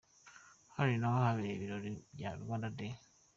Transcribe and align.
Hano 0.75 0.91
ni 0.97 1.07
ho 1.09 1.17
habereye 1.25 1.55
ibirori 1.55 1.91
bya 2.15 2.29
Rwanda 2.41 2.67
Day. 2.77 2.93